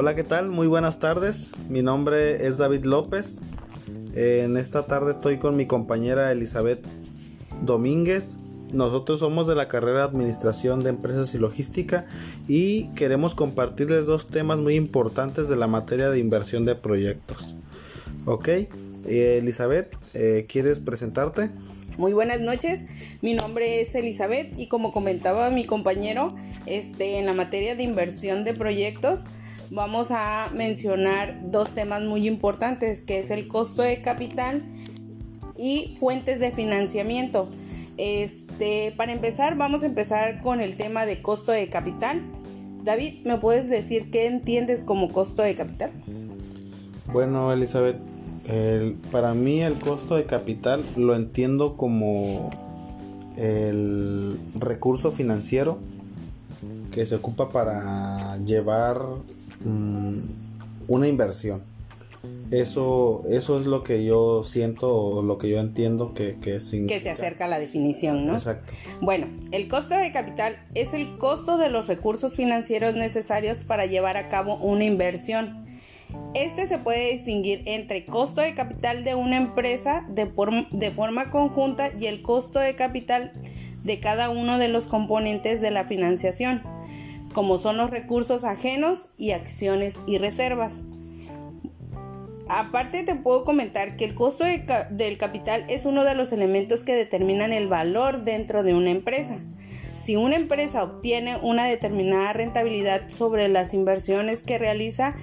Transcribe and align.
Hola, 0.00 0.14
¿qué 0.14 0.22
tal? 0.22 0.48
Muy 0.48 0.68
buenas 0.68 1.00
tardes. 1.00 1.50
Mi 1.68 1.82
nombre 1.82 2.46
es 2.46 2.56
David 2.56 2.84
López. 2.84 3.40
En 4.14 4.56
esta 4.56 4.86
tarde 4.86 5.10
estoy 5.10 5.40
con 5.40 5.56
mi 5.56 5.66
compañera 5.66 6.30
Elizabeth 6.30 6.78
Domínguez. 7.62 8.36
Nosotros 8.72 9.18
somos 9.18 9.48
de 9.48 9.56
la 9.56 9.66
carrera 9.66 10.04
Administración 10.04 10.78
de 10.78 10.90
Empresas 10.90 11.34
y 11.34 11.38
Logística 11.38 12.06
y 12.46 12.90
queremos 12.90 13.34
compartirles 13.34 14.06
dos 14.06 14.28
temas 14.28 14.60
muy 14.60 14.76
importantes 14.76 15.48
de 15.48 15.56
la 15.56 15.66
materia 15.66 16.10
de 16.10 16.20
inversión 16.20 16.64
de 16.64 16.76
proyectos. 16.76 17.56
Ok, 18.24 18.46
eh, 18.50 18.68
Elizabeth, 19.04 19.96
eh, 20.14 20.46
¿quieres 20.48 20.78
presentarte? 20.78 21.50
Muy 21.96 22.12
buenas 22.12 22.40
noches, 22.40 22.84
mi 23.20 23.34
nombre 23.34 23.80
es 23.80 23.96
Elizabeth 23.96 24.56
y 24.60 24.68
como 24.68 24.92
comentaba 24.92 25.50
mi 25.50 25.66
compañero, 25.66 26.28
este, 26.66 27.18
en 27.18 27.26
la 27.26 27.34
materia 27.34 27.74
de 27.74 27.82
inversión 27.82 28.44
de 28.44 28.54
proyectos 28.54 29.24
vamos 29.70 30.10
a 30.10 30.50
mencionar 30.54 31.50
dos 31.50 31.70
temas 31.70 32.02
muy 32.02 32.26
importantes, 32.26 33.02
que 33.02 33.18
es 33.18 33.30
el 33.30 33.46
costo 33.46 33.82
de 33.82 34.00
capital 34.00 34.62
y 35.56 35.96
fuentes 35.98 36.40
de 36.40 36.52
financiamiento. 36.52 37.48
Este, 37.96 38.94
para 38.96 39.12
empezar, 39.12 39.56
vamos 39.56 39.82
a 39.82 39.86
empezar 39.86 40.40
con 40.40 40.60
el 40.60 40.76
tema 40.76 41.04
de 41.04 41.20
costo 41.20 41.52
de 41.52 41.68
capital. 41.68 42.22
David, 42.84 43.24
¿me 43.24 43.38
puedes 43.38 43.68
decir 43.68 44.10
qué 44.10 44.26
entiendes 44.26 44.82
como 44.84 45.12
costo 45.12 45.42
de 45.42 45.54
capital? 45.54 45.90
Bueno, 47.12 47.52
Elizabeth, 47.52 47.98
para 49.10 49.34
mí 49.34 49.60
el 49.60 49.74
costo 49.74 50.16
de 50.16 50.24
capital 50.24 50.82
lo 50.96 51.14
entiendo 51.14 51.76
como 51.76 52.50
el 53.36 54.38
recurso 54.54 55.10
financiero 55.10 55.78
que 56.90 57.04
se 57.06 57.14
ocupa 57.14 57.50
para 57.50 58.38
llevar 58.38 59.00
mm, 59.64 60.18
una 60.88 61.08
inversión. 61.08 61.62
Eso, 62.50 63.22
eso 63.28 63.58
es 63.58 63.66
lo 63.66 63.84
que 63.84 64.04
yo 64.04 64.42
siento 64.42 64.92
o 64.92 65.22
lo 65.22 65.38
que 65.38 65.48
yo 65.50 65.60
entiendo 65.60 66.14
que, 66.14 66.36
que 66.40 66.58
Que 66.88 67.00
se 67.00 67.10
acerca 67.10 67.44
a 67.44 67.48
la 67.48 67.58
definición, 67.58 68.24
¿no? 68.24 68.34
Exacto. 68.34 68.72
Bueno, 69.00 69.28
el 69.52 69.68
costo 69.68 69.94
de 69.94 70.10
capital 70.10 70.56
es 70.74 70.94
el 70.94 71.16
costo 71.18 71.58
de 71.58 71.68
los 71.68 71.86
recursos 71.86 72.34
financieros 72.34 72.94
necesarios 72.94 73.64
para 73.64 73.86
llevar 73.86 74.16
a 74.16 74.28
cabo 74.28 74.56
una 74.56 74.84
inversión 74.84 75.68
este 76.34 76.66
se 76.66 76.78
puede 76.78 77.12
distinguir 77.12 77.62
entre 77.66 78.04
costo 78.04 78.40
de 78.40 78.54
capital 78.54 79.04
de 79.04 79.14
una 79.14 79.36
empresa 79.36 80.06
de, 80.08 80.30
de, 80.70 80.90
forma 80.90 81.30
conjunta 81.30 81.90
y 81.98 82.06
el 82.06 82.22
costo 82.22 82.58
de 82.58 82.74
capital 82.74 83.32
de 83.84 84.00
cada 84.00 84.30
uno 84.30 84.58
de 84.58 84.68
los 84.68 84.86
componentes 84.86 85.60
de 85.60 85.70
la 85.70 85.84
financiación, 85.84 86.62
como 87.38 87.56
son 87.56 87.76
los 87.76 87.92
recursos 87.92 88.42
ajenos 88.42 89.10
y 89.16 89.30
acciones 89.30 90.02
y 90.08 90.18
reservas. 90.18 90.80
Aparte 92.48 93.04
te 93.04 93.14
puedo 93.14 93.44
comentar 93.44 93.96
que 93.96 94.04
el 94.06 94.16
costo 94.16 94.42
del 94.42 95.18
capital 95.18 95.64
es 95.68 95.86
uno 95.86 96.02
de 96.02 96.16
los 96.16 96.32
elementos 96.32 96.82
que 96.82 96.96
determinan 96.96 97.52
el 97.52 97.68
valor 97.68 98.24
dentro 98.24 98.64
de 98.64 98.74
una 98.74 98.90
empresa. 98.90 99.38
Si 99.96 100.16
una 100.16 100.34
empresa 100.34 100.82
obtiene 100.82 101.36
una 101.40 101.66
determinada 101.66 102.32
rentabilidad 102.32 103.08
sobre 103.08 103.46
las 103.46 103.72
inversiones 103.72 104.42
que 104.42 104.58
realiza, 104.58 105.14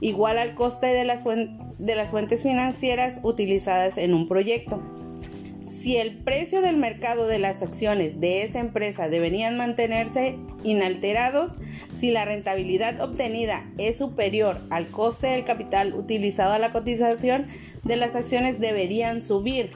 igual 0.00 0.38
al 0.38 0.54
coste 0.54 0.86
de 0.86 1.04
las, 1.04 1.22
de 1.22 1.94
las 1.94 2.08
fuentes 2.08 2.44
financieras 2.44 3.20
utilizadas 3.24 3.98
en 3.98 4.14
un 4.14 4.26
proyecto. 4.26 4.82
Si 5.68 5.98
el 5.98 6.16
precio 6.16 6.62
del 6.62 6.78
mercado 6.78 7.26
de 7.26 7.38
las 7.38 7.62
acciones 7.62 8.20
de 8.20 8.42
esa 8.42 8.58
empresa 8.58 9.10
deberían 9.10 9.58
mantenerse 9.58 10.38
inalterados, 10.64 11.54
si 11.94 12.10
la 12.10 12.24
rentabilidad 12.24 13.00
obtenida 13.00 13.70
es 13.78 13.98
superior 13.98 14.60
al 14.70 14.88
coste 14.88 15.28
del 15.28 15.44
capital 15.44 15.94
utilizado 15.94 16.52
a 16.52 16.58
la 16.58 16.72
cotización 16.72 17.46
de 17.84 17.96
las 17.96 18.16
acciones 18.16 18.60
deberían 18.60 19.22
subir. 19.22 19.72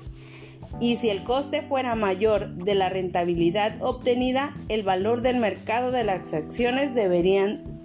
Y 0.81 0.97
si 0.97 1.10
el 1.10 1.22
coste 1.22 1.62
fuera 1.62 1.94
mayor 1.94 2.54
de 2.54 2.75
la 2.75 2.88
rentabilidad 2.88 3.81
obtenida, 3.81 4.56
el 4.69 4.82
valor 4.82 5.20
del 5.20 5.37
mercado 5.37 5.91
de 5.91 6.04
las 6.04 6.32
acciones 6.34 6.94
deberían 6.94 7.82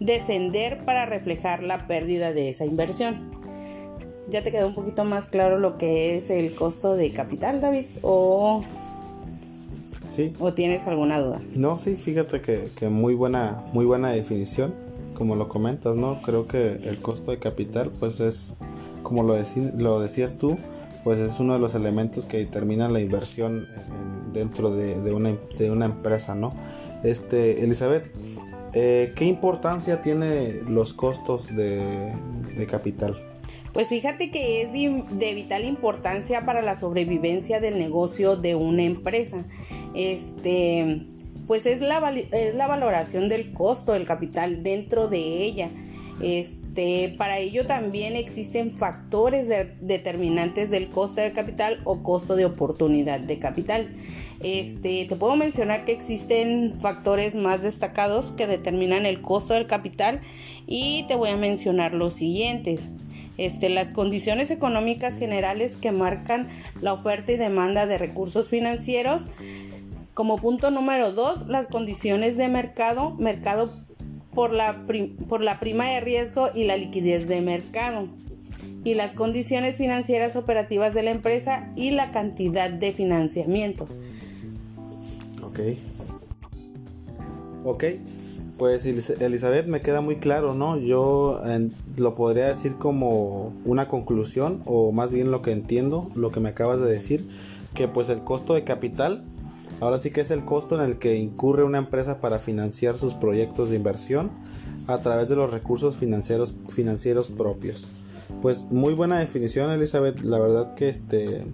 descender 0.00 0.84
para 0.84 1.06
reflejar 1.06 1.62
la 1.62 1.86
pérdida 1.86 2.32
de 2.32 2.48
esa 2.48 2.64
inversión. 2.64 3.30
¿Ya 4.28 4.42
te 4.42 4.50
quedó 4.50 4.68
un 4.68 4.74
poquito 4.74 5.04
más 5.04 5.26
claro 5.26 5.58
lo 5.58 5.76
que 5.78 6.16
es 6.16 6.30
el 6.30 6.54
costo 6.54 6.96
de 6.96 7.12
capital, 7.12 7.60
David? 7.60 7.86
¿O, 8.02 8.64
sí. 10.12 10.32
¿o 10.38 10.52
tienes 10.52 10.86
alguna 10.86 11.20
duda? 11.20 11.40
No, 11.54 11.78
sí, 11.78 11.96
fíjate 11.96 12.40
que, 12.40 12.88
muy, 12.88 13.14
buena, 13.14 13.62
muy 13.72 13.84
buena 13.84 14.10
definición, 14.10 14.74
como 15.14 15.36
lo 15.36 15.48
comentas, 15.48 15.96
¿no? 15.96 16.20
Creo 16.22 16.46
que 16.46 16.80
el 16.84 16.98
costo 17.00 17.30
de 17.30 17.38
capital, 17.38 17.90
pues 17.98 18.20
es, 18.20 18.56
como 19.02 19.22
lo, 19.22 19.36
lo 19.76 20.00
decías 20.00 20.38
tú, 20.38 20.56
pues 21.04 21.18
es 21.18 21.40
uno 21.40 21.54
de 21.54 21.58
los 21.58 21.74
elementos 21.74 22.26
que 22.26 22.38
determinan 22.38 22.92
la 22.92 23.00
inversión 23.00 23.66
dentro 24.32 24.74
de, 24.74 25.00
de, 25.00 25.12
una, 25.12 25.36
de 25.58 25.70
una 25.70 25.86
empresa, 25.86 26.34
¿no? 26.34 26.54
Este, 27.02 27.64
Elizabeth, 27.64 28.04
eh, 28.74 29.12
¿Qué 29.14 29.26
importancia 29.26 30.00
tiene 30.00 30.62
los 30.66 30.94
costos 30.94 31.54
de, 31.54 32.12
capital? 32.68 33.20
Pues 33.72 33.88
fíjate 33.88 34.30
que 34.30 34.62
es 34.62 34.72
de, 34.72 35.34
vital 35.34 35.64
importancia 35.64 36.44
para 36.46 36.62
la 36.62 36.74
sobrevivencia 36.74 37.60
del 37.60 37.76
negocio 37.76 38.36
de 38.36 38.54
una 38.54 38.82
empresa. 38.82 39.44
Este, 39.94 41.06
pues 41.46 41.66
es 41.66 41.80
la, 41.80 42.10
es 42.32 42.54
la 42.54 42.66
valoración 42.66 43.28
del 43.28 43.52
costo 43.52 43.92
del 43.92 44.06
capital 44.06 44.62
dentro 44.62 45.08
de 45.08 45.44
ella. 45.44 45.70
Este, 46.22 47.14
para 47.18 47.38
ello 47.38 47.66
también 47.66 48.16
existen 48.16 48.76
factores 48.78 49.48
determinantes 49.80 50.70
del 50.70 50.88
costo 50.88 51.20
de 51.20 51.32
capital 51.32 51.80
o 51.84 52.02
costo 52.02 52.36
de 52.36 52.44
oportunidad 52.44 53.20
de 53.20 53.38
capital. 53.38 53.92
Este, 54.40 55.04
te 55.06 55.16
puedo 55.16 55.36
mencionar 55.36 55.84
que 55.84 55.92
existen 55.92 56.74
factores 56.80 57.34
más 57.34 57.62
destacados 57.62 58.30
que 58.32 58.46
determinan 58.46 59.04
el 59.04 59.20
costo 59.20 59.54
del 59.54 59.66
capital 59.66 60.20
y 60.66 61.04
te 61.08 61.16
voy 61.16 61.30
a 61.30 61.36
mencionar 61.36 61.94
los 61.94 62.14
siguientes. 62.14 62.92
Este, 63.38 63.68
las 63.68 63.90
condiciones 63.90 64.50
económicas 64.50 65.18
generales 65.18 65.76
que 65.76 65.90
marcan 65.90 66.48
la 66.80 66.92
oferta 66.92 67.32
y 67.32 67.36
demanda 67.36 67.86
de 67.86 67.98
recursos 67.98 68.50
financieros. 68.50 69.26
Como 70.14 70.36
punto 70.36 70.70
número 70.70 71.12
dos, 71.12 71.46
las 71.48 71.68
condiciones 71.68 72.36
de 72.36 72.48
mercado, 72.48 73.14
mercado 73.14 73.70
por 74.34 74.52
la, 74.52 74.86
por 75.28 75.42
la 75.42 75.60
prima 75.60 75.86
de 75.86 76.00
riesgo 76.00 76.48
y 76.54 76.64
la 76.64 76.76
liquidez 76.76 77.28
de 77.28 77.40
mercado 77.40 78.08
y 78.84 78.94
las 78.94 79.14
condiciones 79.14 79.78
financieras 79.78 80.36
operativas 80.36 80.94
de 80.94 81.02
la 81.02 81.10
empresa 81.10 81.72
y 81.76 81.90
la 81.92 82.10
cantidad 82.10 82.70
de 82.70 82.92
financiamiento. 82.92 83.86
Ok. 85.42 85.60
Ok. 87.64 87.84
Pues 88.58 88.86
Elizabeth 88.86 89.66
me 89.66 89.80
queda 89.80 90.00
muy 90.00 90.16
claro, 90.16 90.54
¿no? 90.54 90.78
Yo 90.78 91.40
lo 91.96 92.14
podría 92.14 92.46
decir 92.46 92.74
como 92.76 93.52
una 93.64 93.88
conclusión 93.88 94.62
o 94.66 94.92
más 94.92 95.10
bien 95.10 95.30
lo 95.30 95.42
que 95.42 95.52
entiendo, 95.52 96.08
lo 96.14 96.30
que 96.30 96.40
me 96.40 96.50
acabas 96.50 96.80
de 96.80 96.90
decir, 96.90 97.28
que 97.74 97.88
pues 97.88 98.08
el 98.08 98.20
costo 98.20 98.54
de 98.54 98.62
capital, 98.64 99.24
ahora 99.80 99.98
sí 99.98 100.10
que 100.10 100.20
es 100.20 100.30
el 100.30 100.44
costo 100.44 100.80
en 100.80 100.88
el 100.88 100.98
que 100.98 101.16
incurre 101.16 101.64
una 101.64 101.78
empresa 101.78 102.20
para 102.20 102.38
financiar 102.38 102.98
sus 102.98 103.14
proyectos 103.14 103.70
de 103.70 103.76
inversión 103.76 104.30
a 104.86 104.98
través 104.98 105.28
de 105.28 105.36
los 105.36 105.50
recursos 105.50 105.96
financieros, 105.96 106.54
financieros 106.68 107.28
propios. 107.28 107.88
Pues 108.40 108.64
muy 108.70 108.94
buena 108.94 109.18
definición 109.18 109.70
Elizabeth, 109.70 110.20
la 110.20 110.38
verdad 110.38 110.74
que 110.74 110.88
este 110.88 111.44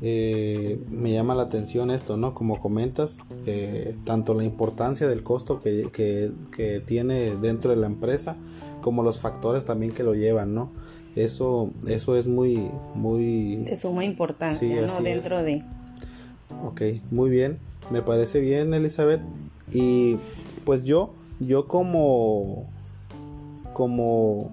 eh, 0.00 0.80
me 0.90 1.12
llama 1.12 1.34
la 1.34 1.42
atención 1.42 1.90
esto, 1.90 2.16
¿no? 2.16 2.32
Como 2.32 2.60
comentas, 2.60 3.18
eh, 3.46 3.96
tanto 4.04 4.34
la 4.34 4.44
importancia 4.44 5.08
del 5.08 5.24
costo 5.24 5.60
que, 5.60 5.88
que, 5.92 6.80
tiene 6.80 7.34
dentro 7.36 7.70
de 7.72 7.76
la 7.76 7.86
empresa, 7.86 8.36
como 8.80 9.02
los 9.02 9.18
factores 9.18 9.64
también 9.64 9.92
que 9.92 10.04
lo 10.04 10.14
llevan, 10.14 10.54
¿no? 10.54 10.70
Eso, 11.16 11.70
eso 11.88 12.16
es 12.16 12.28
muy, 12.28 12.70
muy... 12.94 13.56
De 13.64 13.74
suma 13.74 14.04
importancia, 14.04 14.86
¿no? 14.86 15.02
Dentro 15.02 15.42
de... 15.42 15.64
Ok, 16.64 16.82
muy 17.10 17.30
bien, 17.30 17.58
me 17.90 18.02
parece 18.02 18.40
bien, 18.40 18.74
Elizabeth. 18.74 19.20
Y 19.72 20.16
pues 20.64 20.84
yo, 20.84 21.14
yo 21.40 21.68
como, 21.68 22.66
como 23.72 24.50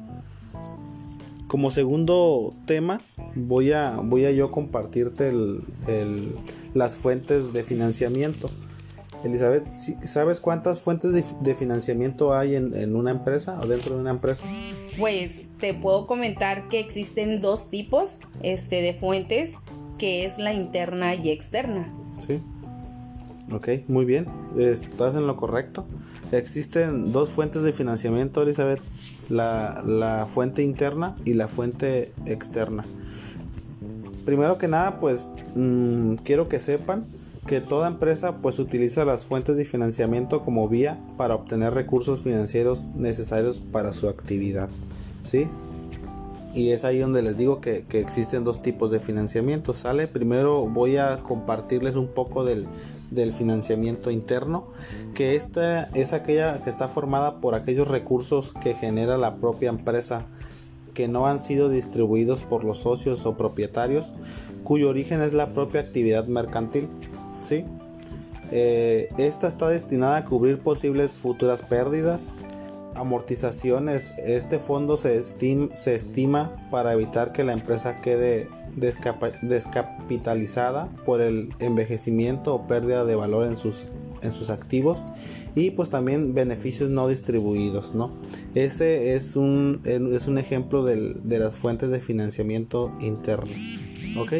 como 1.48 1.72
segundo 1.72 2.54
tema, 2.66 3.00
voy 3.36 3.72
a, 3.72 3.98
voy 4.04 4.25
a 4.25 4.31
yo 4.31 4.52
compartirte 4.52 5.31
las 6.74 6.96
fuentes 6.96 7.54
de 7.54 7.63
financiamiento. 7.63 8.50
Elizabeth, 9.24 9.66
¿sabes 10.04 10.40
cuántas 10.40 10.81
fuentes 10.81 11.34
de, 11.42 11.56
financiamiento 11.56 12.36
hay 12.36 12.56
en, 12.56 12.96
una 12.96 13.12
empresa 13.12 13.60
o 13.62 13.68
dentro 13.68 13.96
de 13.96 14.02
una 14.02 14.12
empresa? 14.12 14.46
Pues 15.00 15.48
te 15.60 15.74
puedo 15.74 16.06
comentar 16.06 16.68
que 16.68 16.80
existen 16.80 17.42
dos 17.42 17.69
tipos 17.69 18.18
este, 18.44 18.81
de 18.81 18.94
fuentes, 18.94 19.54
que 19.97 20.25
es 20.25 20.38
la 20.38 20.53
interna 20.53 21.15
y 21.15 21.30
externa. 21.30 21.88
Sí. 22.18 22.39
Ok, 23.51 23.69
muy 23.88 24.06
bien. 24.06 24.27
Estás 24.57 25.15
en 25.15 25.27
lo 25.27 25.38
correcto. 25.38 25.86
Existen 26.31 27.12
dos 27.12 27.30
fuentes 27.30 27.62
de 27.63 27.71
financiamiento, 27.74 28.42
Elizabeth. 28.42 28.81
la, 29.30 29.81
la 29.86 30.25
fuente 30.27 30.63
interna 30.63 31.15
y 31.25 31.33
la 31.33 31.47
fuente 31.47 32.12
externa. 32.25 32.86
Primero 34.25 34.57
que 34.57 34.68
nada, 34.68 35.00
pues 35.00 35.31
mm, 35.56 36.15
quiero 36.24 36.50
que 36.50 36.59
sepan 36.59 37.06
que 37.45 37.62
toda 37.62 37.88
empresa 37.88 38.38
pues 38.38 38.57
utiliza 38.57 39.06
las 39.06 39.24
fuentes 39.24 39.56
de 39.56 39.65
financiamiento 39.65 40.42
como 40.44 40.68
vía 40.68 41.00
para 41.15 41.36
obtener 41.36 41.74
recursos 41.74 42.21
financieros 42.21 42.88
necesarios 42.95 43.59
para 43.59 43.94
su 43.94 44.09
actividad. 44.09 44.69
¿Sí? 45.24 45.47
Y 46.56 46.72
es 46.72 46.86
ahí 46.86 47.00
donde 47.00 47.22
les 47.22 47.38
digo 47.38 47.60
que, 47.60 47.86
existen 47.92 48.46
dos 48.46 48.62
tipos 48.62 48.90
de 48.90 49.00
financiamiento, 49.00 49.74
¿sale? 49.74 50.07
Primero 50.07 50.66
voy 50.68 50.96
a 50.96 51.18
compartirles 51.22 51.98
un 51.98 52.07
poco 52.07 52.46
del, 52.46 52.66
del 53.12 53.34
financiamiento 53.34 54.10
interno, 54.10 54.68
que 55.13 55.36
esta 55.36 55.84
es 55.94 56.13
aquella 56.13 56.63
que 56.63 56.69
está 56.69 56.88
formada 56.88 57.42
por 57.42 57.56
aquellos 57.56 57.90
recursos 57.90 58.54
que 58.54 58.74
genera 58.74 59.18
la 59.18 59.36
propia 59.36 59.69
empresa 59.69 60.25
que 60.94 61.10
no 61.10 61.28
han 61.28 61.42
sido 61.42 61.68
distribuidos 61.68 62.42
por 62.42 62.63
los 62.63 62.80
socios 62.80 63.25
o 63.25 63.36
propietarios, 63.36 64.13
cuyo 64.63 64.90
origen 64.90 65.22
es 65.22 65.34
la 65.34 65.48
propia 65.48 65.81
actividad 65.81 66.25
mercantil. 66.28 66.88
¿sí? 67.44 67.66
Eh, 68.52 69.10
esta 69.18 69.48
está 69.48 69.68
destinada 69.68 70.18
a 70.18 70.25
cubrir 70.25 70.60
posibles 70.60 71.18
futuras 71.18 71.62
pérdidas, 71.62 72.30
amortizaciones. 72.95 74.15
Este 74.18 74.59
fondo 74.59 74.97
se, 74.97 75.21
se 75.24 75.95
estima 75.95 76.68
para 76.71 76.94
evitar 76.94 77.31
que 77.31 77.44
la 77.44 77.53
empresa 77.53 78.01
quede 78.01 78.50
descapitalizada 79.42 80.89
por 81.06 81.21
el 81.21 81.50
envejecimiento 81.59 82.53
o 82.56 82.68
pérdida 82.68 83.06
de 83.06 83.15
valor 83.15 83.47
en 83.47 83.57
sus, 83.57 83.94
en 84.21 84.31
sus 84.31 84.50
activos 84.50 85.03
y 85.56 85.71
pues 85.71 85.89
también 85.89 86.33
beneficios 86.33 86.89
no 86.89 87.07
distribuidos, 87.07 87.95
¿no? 87.95 88.12
Ese 88.53 89.15
es 89.15 89.36
un, 89.38 89.81
es 89.86 90.27
un 90.27 90.38
ejemplo 90.38 90.83
de 90.83 91.39
las 91.39 91.56
fuentes 91.56 91.89
de 91.89 92.01
financiamiento 92.01 92.92
interno. 93.00 93.53
¿ok? 94.18 94.33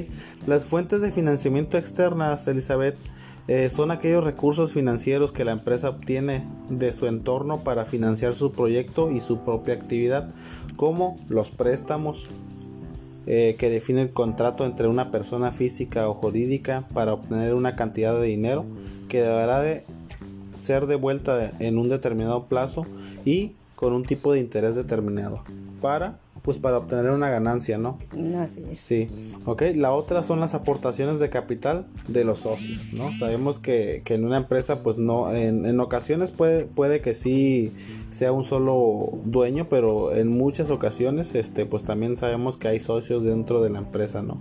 Las 0.47 0.65
fuentes 0.65 1.01
de 1.01 1.11
financiamiento 1.11 1.77
externas, 1.77 2.47
Elizabeth, 2.47 2.95
eh, 3.47 3.69
son 3.69 3.92
aquellos 3.92 4.24
recursos 4.24 4.71
financieros 4.71 5.31
que 5.31 5.45
la 5.45 5.51
empresa 5.51 5.89
obtiene 5.89 6.44
de 6.69 6.92
su 6.92 7.06
entorno 7.06 7.63
para 7.63 7.86
financiar 7.86 8.33
su 8.33 8.51
proyecto 8.51 9.12
y 9.12 9.19
su 9.19 9.39
propia 9.39 9.75
actividad, 9.75 10.30
como 10.75 11.18
los 11.30 11.51
préstamos, 11.51 12.27
eh, 13.27 13.56
que 13.57 13.69
define 13.69 14.03
el 14.03 14.12
contrato 14.12 14.65
entre 14.65 14.88
una 14.88 15.12
persona 15.12 15.51
física 15.51 16.09
o 16.09 16.13
jurídica 16.13 16.83
para 16.94 17.13
obtener 17.13 17.53
una 17.53 17.75
cantidad 17.75 18.19
de 18.19 18.27
dinero 18.27 18.65
que 19.09 19.21
deberá 19.21 19.62
de 19.62 19.83
ser 20.57 20.88
devuelta 20.88 21.51
en 21.59 21.77
un 21.77 21.89
determinado 21.89 22.45
plazo 22.45 22.86
y 23.25 23.53
con 23.75 23.94
un 23.94 24.06
tipo 24.06 24.33
de 24.33 24.39
interés 24.39 24.75
determinado 24.75 25.44
para 25.81 26.19
pues 26.45 26.59
para 26.59 26.77
obtener 26.77 27.09
una 27.09 27.31
ganancia, 27.31 27.80
¿no? 27.80 27.97
Así 28.39 28.63
es. 28.69 28.77
Sí, 28.77 29.07
ok. 29.45 29.63
La 29.74 29.92
otra 29.92 30.21
son 30.21 30.39
las 30.39 30.53
aportaciones 30.53 31.19
de 31.19 31.31
capital 31.31 31.88
de 32.07 32.24
los 32.24 32.42
socios, 32.42 32.94
¿no? 32.94 33.09
Sabemos 33.09 33.59
que, 33.59 34.03
que 34.06 34.13
en 34.13 34.25
una 34.25 34.38
empresa, 34.38 34.83
pues 34.83 35.00
no, 35.00 35.33
en, 35.33 35.65
en, 35.65 35.80
ocasiones 35.80 36.30
puede, 36.30 36.65
puede 36.65 37.01
que 37.01 37.15
sí 37.15 37.71
sea 38.12 38.31
un 38.31 38.44
solo 38.44 39.09
dueño, 39.25 39.69
pero 39.71 40.15
en 40.15 40.27
muchas 40.27 40.69
ocasiones, 40.69 41.33
este, 41.33 41.65
pues 41.65 41.83
también 41.83 42.15
sabemos 42.15 42.57
que 42.57 42.68
hay 42.68 42.80
socios 42.80 43.24
dentro 43.24 43.63
de 43.63 43.71
la 43.71 43.80
empresa, 43.80 44.21
¿no? 44.21 44.38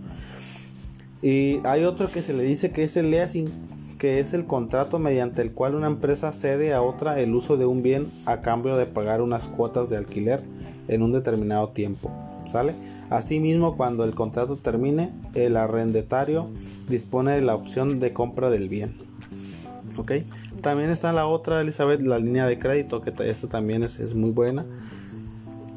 Y 1.23 1.61
hay 1.65 1.85
otro 1.85 2.13
que 2.13 2.21
se 2.21 2.35
le 2.35 2.43
dice 2.43 2.71
que 2.71 2.83
es 2.83 2.99
el 2.99 3.11
leasing, 3.11 3.51
que 3.97 4.21
es 4.21 4.35
el 4.35 4.45
contrato 4.45 4.99
mediante 4.99 5.41
el 5.41 5.53
cual 5.53 5.75
una 5.75 5.87
empresa 5.87 6.33
cede 6.33 6.75
a 6.75 6.83
otra 6.83 7.19
el 7.19 7.35
uso 7.35 7.57
de 7.57 7.65
un 7.65 7.83
bien 7.83 8.07
a 8.27 8.43
cambio 8.43 8.77
de 8.77 8.85
pagar 8.85 9.23
unas 9.23 9.49
cuotas 9.49 9.89
de 9.89 9.97
alquiler 9.97 10.43
en 10.89 11.03
un 11.03 11.13
determinado 11.13 11.69
tiempo. 11.69 12.11
¿Sale? 12.47 12.75
Asimismo, 13.11 13.77
cuando 13.77 14.05
el 14.05 14.15
contrato 14.15 14.57
termine, 14.57 15.13
el 15.35 15.57
arrendatario 15.57 16.49
dispone 16.89 17.33
de 17.33 17.43
la 17.43 17.55
opción 17.55 18.01
de 18.01 18.13
compra 18.13 18.51
del 18.51 18.69
bien. 18.69 18.95
¿Ok? 19.97 20.13
También 20.61 20.91
está 20.91 21.13
la 21.13 21.27
otra, 21.27 21.61
Elizabeth, 21.61 22.01
la 22.03 22.19
línea 22.19 22.47
de 22.47 22.59
crédito, 22.59 23.03
que 23.03 23.13
esta 23.29 23.49
también 23.49 23.83
es, 23.83 24.01
es 24.01 24.15
muy 24.15 24.31
buena. 24.31 24.65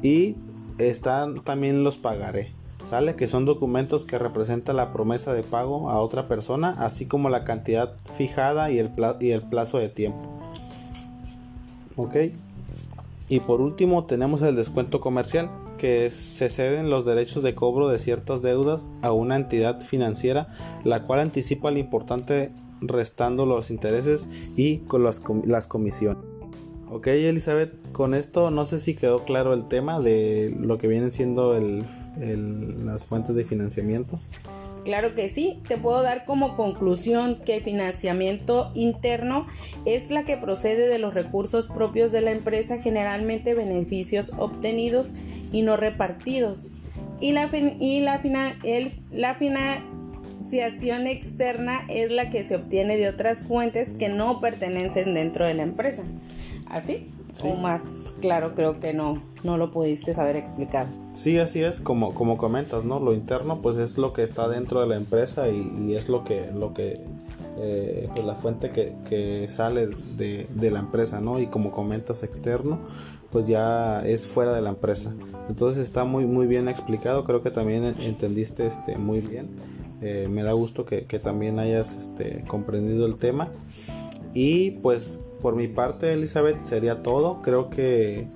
Y 0.02 0.36
están 0.78 1.40
también 1.42 1.84
los 1.84 1.96
pagaré. 1.96 2.50
¿Sale? 2.84 3.16
Que 3.16 3.26
son 3.26 3.44
documentos 3.44 4.04
que 4.04 4.18
representan 4.18 4.76
la 4.76 4.92
promesa 4.92 5.34
de 5.34 5.42
pago 5.42 5.90
a 5.90 6.00
otra 6.00 6.28
persona, 6.28 6.74
así 6.78 7.06
como 7.06 7.28
la 7.28 7.44
cantidad 7.44 7.92
fijada 8.16 8.70
y 8.70 8.78
el, 8.78 8.92
y 9.20 9.30
el 9.32 9.42
plazo 9.42 9.78
de 9.78 9.88
tiempo. 9.88 10.22
¿Ok? 11.96 12.16
Y 13.28 13.40
por 13.40 13.60
último 13.60 14.04
tenemos 14.04 14.40
el 14.42 14.56
descuento 14.56 15.00
comercial, 15.00 15.50
que 15.76 16.10
se 16.10 16.48
ceden 16.48 16.90
los 16.90 17.04
derechos 17.04 17.42
de 17.42 17.54
cobro 17.54 17.88
de 17.88 17.98
ciertas 17.98 18.42
deudas 18.42 18.88
a 19.02 19.12
una 19.12 19.36
entidad 19.36 19.80
financiera, 19.80 20.48
la 20.84 21.04
cual 21.04 21.20
anticipa 21.20 21.70
lo 21.70 21.78
importante 21.78 22.52
restando 22.80 23.44
los 23.44 23.70
intereses 23.70 24.28
y 24.56 24.78
con 24.78 25.04
las, 25.04 25.20
comisiones. 25.66 26.22
Ok, 26.90 27.08
Elizabeth, 27.08 27.92
con 27.92 28.14
esto 28.14 28.50
no 28.50 28.64
sé 28.64 28.80
si 28.80 28.94
quedó 28.94 29.24
claro 29.24 29.52
el 29.52 29.68
tema 29.68 30.00
de 30.00 30.54
lo 30.58 30.78
que 30.78 30.88
vienen 30.88 31.12
siendo 31.12 31.58
las 32.16 33.04
fuentes 33.04 33.34
de 33.34 33.44
financiamiento. 33.44 34.18
Claro 34.84 35.14
que 35.14 35.28
sí, 35.28 35.62
te 35.68 35.76
puedo 35.76 36.02
dar 36.02 36.24
como 36.24 36.56
conclusión 36.56 37.36
que 37.44 37.54
el 37.54 37.62
financiamiento 37.62 38.70
interno 38.74 39.46
es 39.84 40.10
la 40.10 40.24
que 40.24 40.36
procede 40.36 40.88
de 40.88 40.98
los 40.98 41.14
recursos 41.14 41.68
propios 41.68 42.12
de 42.12 42.22
la 42.22 42.30
empresa, 42.30 42.80
generalmente 42.80 43.54
beneficios 43.54 44.32
obtenidos 44.38 45.14
y 45.52 45.62
no 45.62 45.76
repartidos. 45.76 46.70
Y 47.20 47.32
la, 47.32 47.50
y 47.80 48.00
la, 48.00 48.20
la 49.12 49.34
financiación 49.34 51.06
externa 51.06 51.84
es 51.88 52.10
la 52.10 52.30
que 52.30 52.44
se 52.44 52.56
obtiene 52.56 52.96
de 52.96 53.08
otras 53.08 53.44
fuentes 53.44 53.92
que 53.92 54.08
no 54.08 54.40
pertenecen 54.40 55.14
dentro 55.14 55.46
de 55.46 55.54
la 55.54 55.64
empresa. 55.64 56.04
¿Así? 56.70 57.12
O 57.44 57.54
más 57.54 58.04
claro, 58.20 58.54
creo 58.54 58.80
que 58.80 58.92
no, 58.92 59.22
no 59.44 59.56
lo 59.56 59.70
pudiste 59.70 60.14
saber 60.14 60.36
explicado. 60.36 60.88
Sí, 61.14 61.38
así 61.38 61.62
es, 61.62 61.80
como, 61.80 62.14
como 62.14 62.36
comentas, 62.36 62.84
¿no? 62.84 63.00
Lo 63.00 63.14
interno, 63.14 63.60
pues 63.60 63.76
es 63.78 63.98
lo 63.98 64.12
que 64.12 64.22
está 64.22 64.48
dentro 64.48 64.80
de 64.80 64.86
la 64.86 64.96
empresa 64.96 65.48
y, 65.48 65.94
es 65.94 66.08
lo 66.08 66.24
que, 66.24 66.50
lo 66.52 66.74
que 66.74 66.94
eh, 67.58 68.08
pues 68.12 68.24
la 68.24 68.34
fuente 68.34 68.70
que, 68.70 69.46
sale 69.48 69.88
de, 70.16 70.70
la 70.70 70.80
empresa, 70.80 71.20
¿no? 71.20 71.40
Y 71.40 71.46
como 71.48 71.70
comentas 71.70 72.22
externo, 72.22 72.78
pues 73.30 73.46
ya 73.46 74.00
es 74.06 74.26
fuera 74.26 74.52
de 74.52 74.62
la 74.62 74.70
empresa. 74.70 75.14
Entonces 75.48 75.82
está 75.82 76.04
muy, 76.04 76.24
muy 76.24 76.46
bien 76.46 76.68
explicado, 76.68 77.24
creo 77.24 77.42
que 77.42 77.50
también 77.50 77.84
entendiste 77.84 78.66
este, 78.66 78.96
muy 78.96 79.20
bien. 79.20 79.48
Eh, 80.00 80.28
me 80.30 80.44
da 80.44 80.52
gusto 80.52 80.84
que, 80.86 81.06
que 81.06 81.18
también 81.18 81.58
hayas 81.58 81.94
este, 81.94 82.44
comprendido 82.46 83.06
el 83.06 83.16
tema. 83.16 83.50
Y 84.34 84.72
pues 84.82 85.20
por 85.40 85.54
mi 85.56 85.68
parte, 85.68 86.12
Elizabeth, 86.12 86.62
sería 86.64 87.02
todo. 87.02 87.42
Creo 87.42 87.70
que 87.70 88.26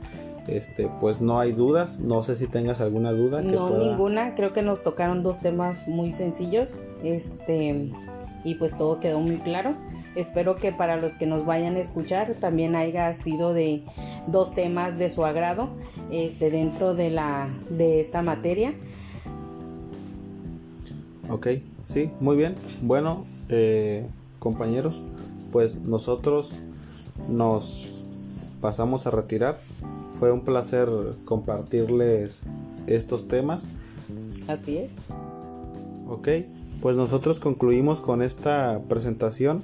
este 0.46 0.88
pues 1.00 1.20
no 1.20 1.40
hay 1.40 1.52
dudas. 1.52 2.00
No 2.00 2.22
sé 2.22 2.34
si 2.34 2.46
tengas 2.46 2.80
alguna 2.80 3.12
duda. 3.12 3.42
no, 3.42 3.70
ninguna. 3.78 4.34
Creo 4.34 4.52
que 4.52 4.62
nos 4.62 4.82
tocaron 4.82 5.22
dos 5.22 5.40
temas 5.40 5.88
muy 5.88 6.10
sencillos. 6.10 6.76
Este 7.02 7.90
y 8.44 8.54
pues 8.56 8.76
todo 8.76 9.00
quedó 9.00 9.20
muy 9.20 9.36
claro. 9.36 9.74
Espero 10.14 10.56
que 10.56 10.72
para 10.72 10.96
los 10.96 11.14
que 11.14 11.26
nos 11.26 11.46
vayan 11.46 11.76
a 11.76 11.78
escuchar 11.78 12.34
también 12.34 12.76
haya 12.76 13.12
sido 13.14 13.54
de 13.54 13.82
dos 14.26 14.54
temas 14.54 14.98
de 14.98 15.08
su 15.10 15.24
agrado 15.24 15.70
este, 16.10 16.50
dentro 16.50 16.94
de, 16.94 17.10
la, 17.10 17.48
de 17.70 18.00
esta 18.00 18.20
materia. 18.20 18.74
Ok, 21.30 21.48
sí, 21.84 22.10
muy 22.20 22.36
bien. 22.36 22.54
Bueno, 22.82 23.24
eh, 23.48 24.06
compañeros, 24.38 25.02
pues 25.50 25.76
nosotros 25.76 26.60
nos 27.28 28.04
pasamos 28.60 29.06
a 29.06 29.10
retirar. 29.10 29.58
Fue 30.12 30.30
un 30.30 30.42
placer 30.42 30.88
compartirles 31.24 32.42
estos 32.86 33.28
temas. 33.28 33.68
Así 34.48 34.78
es. 34.78 34.96
Ok, 36.08 36.28
pues 36.80 36.96
nosotros 36.96 37.40
concluimos 37.40 38.00
con 38.00 38.22
esta 38.22 38.80
presentación 38.88 39.62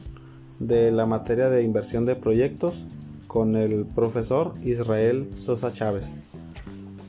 de 0.58 0.90
la 0.90 1.06
materia 1.06 1.48
de 1.48 1.62
inversión 1.62 2.06
de 2.06 2.16
proyectos 2.16 2.86
con 3.26 3.56
el 3.56 3.84
profesor 3.84 4.54
Israel 4.64 5.30
Sosa 5.36 5.72
Chávez. 5.72 6.20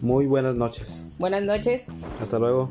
Muy 0.01 0.27
buenas 0.27 0.55
noches. 0.55 1.07
Buenas 1.17 1.43
noches. 1.43 1.87
Hasta 2.21 2.39
luego. 2.39 2.69